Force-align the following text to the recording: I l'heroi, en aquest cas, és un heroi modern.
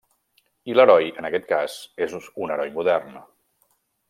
I 0.71 0.77
l'heroi, 0.77 1.11
en 1.23 1.29
aquest 1.29 1.47
cas, 1.53 1.77
és 2.09 2.19
un 2.31 2.57
heroi 2.57 2.75
modern. 2.79 3.21